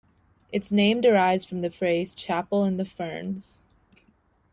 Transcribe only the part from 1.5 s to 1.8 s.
the